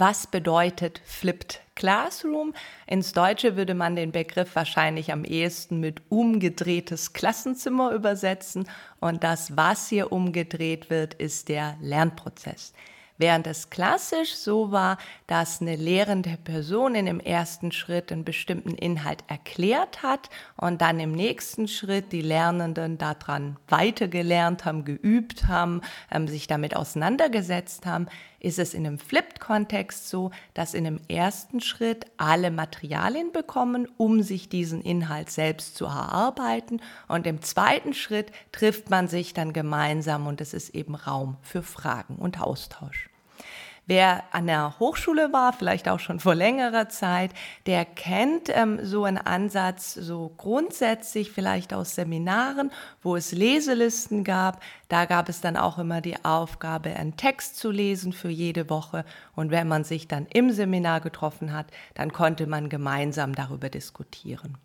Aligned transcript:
Was 0.00 0.26
bedeutet 0.26 1.02
Flipped 1.04 1.60
Classroom? 1.74 2.54
Ins 2.86 3.12
Deutsche 3.12 3.56
würde 3.56 3.74
man 3.74 3.96
den 3.96 4.12
Begriff 4.12 4.56
wahrscheinlich 4.56 5.12
am 5.12 5.26
ehesten 5.26 5.78
mit 5.78 6.00
umgedrehtes 6.08 7.12
Klassenzimmer 7.12 7.92
übersetzen. 7.92 8.66
Und 8.98 9.24
das, 9.24 9.58
was 9.58 9.90
hier 9.90 10.10
umgedreht 10.10 10.88
wird, 10.88 11.12
ist 11.12 11.50
der 11.50 11.76
Lernprozess. 11.82 12.72
Während 13.20 13.46
es 13.46 13.68
klassisch 13.68 14.34
so 14.34 14.72
war, 14.72 14.96
dass 15.26 15.60
eine 15.60 15.76
lehrende 15.76 16.38
Person 16.42 16.94
in 16.94 17.04
dem 17.04 17.20
ersten 17.20 17.70
Schritt 17.70 18.10
einen 18.10 18.24
bestimmten 18.24 18.74
Inhalt 18.74 19.24
erklärt 19.28 20.02
hat 20.02 20.30
und 20.56 20.80
dann 20.80 20.98
im 20.98 21.12
nächsten 21.12 21.68
Schritt 21.68 22.12
die 22.12 22.22
Lernenden 22.22 22.96
daran 22.96 23.58
weitergelernt 23.68 24.64
haben, 24.64 24.86
geübt 24.86 25.48
haben, 25.48 25.82
ähm, 26.10 26.28
sich 26.28 26.46
damit 26.46 26.74
auseinandergesetzt 26.74 27.84
haben, 27.84 28.06
ist 28.38 28.58
es 28.58 28.72
in 28.72 28.86
einem 28.86 28.98
Flipped-Kontext 28.98 30.08
so, 30.08 30.30
dass 30.54 30.72
in 30.72 30.84
dem 30.84 30.98
ersten 31.08 31.60
Schritt 31.60 32.06
alle 32.16 32.50
Materialien 32.50 33.32
bekommen, 33.32 33.86
um 33.98 34.22
sich 34.22 34.48
diesen 34.48 34.80
Inhalt 34.80 35.28
selbst 35.28 35.76
zu 35.76 35.84
erarbeiten. 35.84 36.80
Und 37.06 37.26
im 37.26 37.42
zweiten 37.42 37.92
Schritt 37.92 38.32
trifft 38.50 38.88
man 38.88 39.08
sich 39.08 39.34
dann 39.34 39.52
gemeinsam 39.52 40.26
und 40.26 40.40
es 40.40 40.54
ist 40.54 40.70
eben 40.70 40.94
Raum 40.94 41.36
für 41.42 41.62
Fragen 41.62 42.16
und 42.16 42.40
Austausch. 42.40 43.09
Wer 43.90 44.22
an 44.30 44.46
der 44.46 44.78
Hochschule 44.78 45.32
war, 45.32 45.52
vielleicht 45.52 45.88
auch 45.88 45.98
schon 45.98 46.20
vor 46.20 46.36
längerer 46.36 46.88
Zeit, 46.88 47.32
der 47.66 47.84
kennt 47.84 48.48
ähm, 48.48 48.78
so 48.84 49.02
einen 49.02 49.18
Ansatz 49.18 49.94
so 49.94 50.30
grundsätzlich 50.36 51.32
vielleicht 51.32 51.74
aus 51.74 51.96
Seminaren, 51.96 52.70
wo 53.02 53.16
es 53.16 53.32
Leselisten 53.32 54.22
gab. 54.22 54.62
Da 54.88 55.06
gab 55.06 55.28
es 55.28 55.40
dann 55.40 55.56
auch 55.56 55.76
immer 55.76 56.00
die 56.02 56.24
Aufgabe, 56.24 56.94
einen 56.94 57.16
Text 57.16 57.56
zu 57.56 57.72
lesen 57.72 58.12
für 58.12 58.30
jede 58.30 58.70
Woche. 58.70 59.04
Und 59.34 59.50
wenn 59.50 59.66
man 59.66 59.82
sich 59.82 60.06
dann 60.06 60.26
im 60.32 60.52
Seminar 60.52 61.00
getroffen 61.00 61.52
hat, 61.52 61.66
dann 61.94 62.12
konnte 62.12 62.46
man 62.46 62.68
gemeinsam 62.68 63.34
darüber 63.34 63.70
diskutieren. 63.70 64.56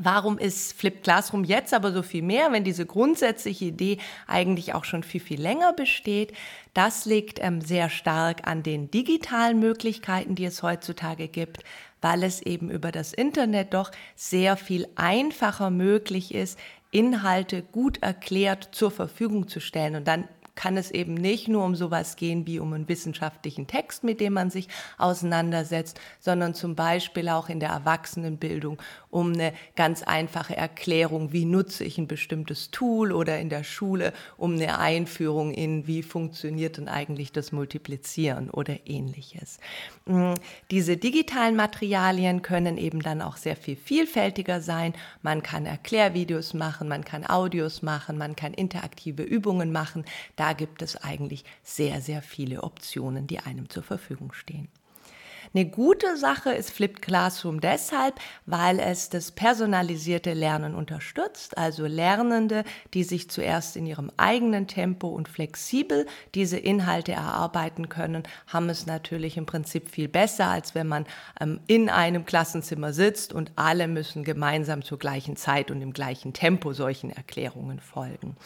Warum 0.00 0.38
ist 0.38 0.72
Flip 0.72 1.04
Classroom 1.04 1.44
jetzt 1.44 1.72
aber 1.72 1.92
so 1.92 2.02
viel 2.02 2.22
mehr, 2.22 2.50
wenn 2.50 2.64
diese 2.64 2.84
grundsätzliche 2.84 3.66
Idee 3.66 3.98
eigentlich 4.26 4.74
auch 4.74 4.84
schon 4.84 5.04
viel, 5.04 5.20
viel 5.20 5.40
länger 5.40 5.72
besteht? 5.72 6.32
Das 6.74 7.04
liegt 7.04 7.38
ähm, 7.40 7.60
sehr 7.60 7.88
stark 7.88 8.44
an 8.44 8.64
den 8.64 8.90
digitalen 8.90 9.60
Möglichkeiten, 9.60 10.34
die 10.34 10.46
es 10.46 10.64
heutzutage 10.64 11.28
gibt, 11.28 11.62
weil 12.00 12.24
es 12.24 12.42
eben 12.42 12.70
über 12.70 12.90
das 12.90 13.12
Internet 13.12 13.72
doch 13.72 13.92
sehr 14.16 14.56
viel 14.56 14.88
einfacher 14.96 15.70
möglich 15.70 16.34
ist, 16.34 16.58
Inhalte 16.90 17.62
gut 17.62 18.02
erklärt 18.02 18.70
zur 18.72 18.90
Verfügung 18.90 19.46
zu 19.46 19.60
stellen 19.60 19.94
und 19.94 20.08
dann 20.08 20.28
kann 20.54 20.76
es 20.76 20.90
eben 20.90 21.14
nicht 21.14 21.48
nur 21.48 21.64
um 21.64 21.74
sowas 21.74 22.16
gehen 22.16 22.46
wie 22.46 22.58
um 22.58 22.72
einen 22.72 22.88
wissenschaftlichen 22.88 23.66
Text, 23.66 24.04
mit 24.04 24.20
dem 24.20 24.34
man 24.34 24.50
sich 24.50 24.68
auseinandersetzt, 24.98 26.00
sondern 26.20 26.54
zum 26.54 26.74
Beispiel 26.74 27.28
auch 27.28 27.48
in 27.48 27.60
der 27.60 27.70
Erwachsenenbildung 27.70 28.78
um 29.10 29.32
eine 29.32 29.52
ganz 29.76 30.02
einfache 30.02 30.56
Erklärung, 30.56 31.32
wie 31.32 31.44
nutze 31.44 31.84
ich 31.84 31.98
ein 31.98 32.08
bestimmtes 32.08 32.70
Tool 32.70 33.12
oder 33.12 33.38
in 33.38 33.48
der 33.48 33.64
Schule 33.64 34.12
um 34.36 34.54
eine 34.54 34.78
Einführung 34.78 35.52
in, 35.52 35.86
wie 35.86 36.02
funktioniert 36.02 36.76
denn 36.76 36.88
eigentlich 36.88 37.32
das 37.32 37.52
Multiplizieren 37.52 38.50
oder 38.50 38.86
ähnliches. 38.86 39.58
Mm, 40.06 40.34
diese 40.70 40.96
digitalen 40.96 41.56
Materialien 41.56 42.42
können 42.42 42.76
eben 42.76 43.00
dann 43.00 43.22
auch 43.22 43.36
sehr 43.36 43.56
viel 43.56 43.76
vielfältiger 43.76 44.60
sein. 44.60 44.94
Man 45.22 45.42
kann 45.42 45.66
Erklärvideos 45.66 46.54
machen, 46.54 46.88
man 46.88 47.04
kann 47.04 47.24
Audios 47.26 47.82
machen, 47.82 48.18
man 48.18 48.36
kann 48.36 48.54
interaktive 48.54 49.22
Übungen 49.22 49.72
machen. 49.72 50.04
Da 50.44 50.52
gibt 50.52 50.82
es 50.82 50.98
eigentlich 50.98 51.42
sehr, 51.62 52.02
sehr 52.02 52.20
viele 52.20 52.64
Optionen, 52.64 53.26
die 53.26 53.38
einem 53.38 53.70
zur 53.70 53.82
Verfügung 53.82 54.34
stehen. 54.34 54.68
Eine 55.56 55.66
gute 55.66 56.16
Sache 56.16 56.52
ist 56.52 56.72
Flipped 56.72 57.00
Classroom 57.00 57.60
deshalb, 57.60 58.18
weil 58.44 58.80
es 58.80 59.08
das 59.08 59.30
personalisierte 59.30 60.32
Lernen 60.32 60.74
unterstützt, 60.74 61.56
also 61.56 61.86
Lernende, 61.86 62.64
die 62.92 63.04
sich 63.04 63.30
zuerst 63.30 63.76
in 63.76 63.86
ihrem 63.86 64.10
eigenen 64.16 64.66
Tempo 64.66 65.06
und 65.06 65.28
flexibel 65.28 66.06
diese 66.34 66.58
Inhalte 66.58 67.12
erarbeiten 67.12 67.88
können, 67.88 68.24
haben 68.48 68.68
es 68.68 68.86
natürlich 68.86 69.36
im 69.36 69.46
Prinzip 69.46 69.90
viel 69.90 70.08
besser, 70.08 70.48
als 70.48 70.74
wenn 70.74 70.88
man 70.88 71.06
ähm, 71.40 71.60
in 71.68 71.88
einem 71.88 72.24
Klassenzimmer 72.24 72.92
sitzt 72.92 73.32
und 73.32 73.52
alle 73.54 73.86
müssen 73.86 74.24
gemeinsam 74.24 74.82
zur 74.82 74.98
gleichen 74.98 75.36
Zeit 75.36 75.70
und 75.70 75.80
im 75.82 75.92
gleichen 75.92 76.32
Tempo 76.32 76.72
solchen 76.72 77.10
Erklärungen 77.10 77.78
folgen. 77.78 78.36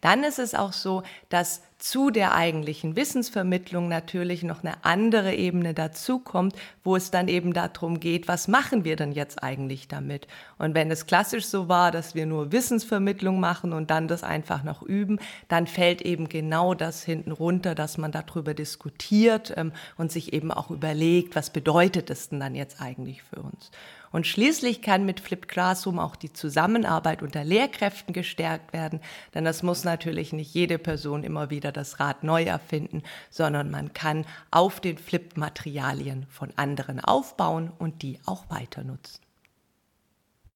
Dann 0.00 0.22
ist 0.22 0.38
es 0.38 0.54
auch 0.54 0.72
so, 0.72 1.02
dass 1.28 1.62
zu 1.82 2.10
der 2.10 2.32
eigentlichen 2.32 2.94
Wissensvermittlung 2.94 3.88
natürlich 3.88 4.44
noch 4.44 4.62
eine 4.62 4.84
andere 4.84 5.34
Ebene 5.34 5.74
dazukommt, 5.74 6.54
wo 6.84 6.94
es 6.94 7.10
dann 7.10 7.26
eben 7.26 7.52
darum 7.52 7.98
geht, 7.98 8.28
was 8.28 8.46
machen 8.46 8.84
wir 8.84 8.94
denn 8.94 9.10
jetzt 9.10 9.42
eigentlich 9.42 9.88
damit? 9.88 10.28
Und 10.58 10.76
wenn 10.76 10.92
es 10.92 11.06
klassisch 11.06 11.46
so 11.46 11.68
war, 11.68 11.90
dass 11.90 12.14
wir 12.14 12.24
nur 12.24 12.52
Wissensvermittlung 12.52 13.40
machen 13.40 13.72
und 13.72 13.90
dann 13.90 14.06
das 14.06 14.22
einfach 14.22 14.62
noch 14.62 14.82
üben, 14.82 15.18
dann 15.48 15.66
fällt 15.66 16.02
eben 16.02 16.28
genau 16.28 16.74
das 16.74 17.02
hinten 17.02 17.32
runter, 17.32 17.74
dass 17.74 17.98
man 17.98 18.12
darüber 18.12 18.54
diskutiert 18.54 19.52
ähm, 19.56 19.72
und 19.96 20.12
sich 20.12 20.32
eben 20.32 20.52
auch 20.52 20.70
überlegt, 20.70 21.34
was 21.34 21.50
bedeutet 21.50 22.10
es 22.10 22.28
denn 22.28 22.38
dann 22.38 22.54
jetzt 22.54 22.80
eigentlich 22.80 23.24
für 23.24 23.42
uns? 23.42 23.72
Und 24.12 24.26
schließlich 24.26 24.82
kann 24.82 25.04
mit 25.04 25.20
Flip 25.20 25.48
Classroom 25.48 25.98
auch 25.98 26.16
die 26.16 26.32
Zusammenarbeit 26.32 27.22
unter 27.22 27.42
Lehrkräften 27.42 28.12
gestärkt 28.12 28.72
werden, 28.72 29.00
denn 29.34 29.44
das 29.44 29.62
muss 29.62 29.84
natürlich 29.84 30.32
nicht 30.32 30.54
jede 30.54 30.78
Person 30.78 31.24
immer 31.24 31.50
wieder 31.50 31.72
das 31.72 31.98
Rad 31.98 32.22
neu 32.22 32.44
erfinden, 32.44 33.02
sondern 33.30 33.70
man 33.70 33.94
kann 33.94 34.26
auf 34.50 34.80
den 34.80 34.98
Flip-Materialien 34.98 36.26
von 36.28 36.52
anderen 36.56 37.00
aufbauen 37.00 37.72
und 37.78 38.02
die 38.02 38.20
auch 38.26 38.44
weiter 38.50 38.84
nutzen. 38.84 39.20